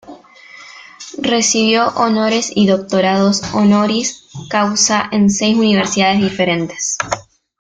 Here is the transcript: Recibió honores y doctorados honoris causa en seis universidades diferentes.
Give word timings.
Recibió 1.21 1.89
honores 1.89 2.51
y 2.55 2.65
doctorados 2.65 3.43
honoris 3.53 4.23
causa 4.49 5.07
en 5.11 5.29
seis 5.29 5.55
universidades 5.55 6.21
diferentes. 6.21 6.97